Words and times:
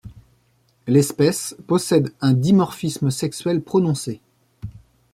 L'espèce 0.87 1.55
possède 1.67 2.11
un 2.21 2.33
dimorphisme 2.33 3.11
sexuel 3.11 3.61
prononcé. 3.61 4.19